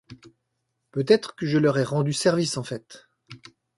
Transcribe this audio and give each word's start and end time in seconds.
Peut-être 0.89 1.35
que 1.35 1.45
je 1.45 1.59
leur 1.59 1.77
ai 1.77 1.83
rendu 1.83 2.11
service, 2.11 2.57
en 2.57 2.63
fait. 2.63 3.05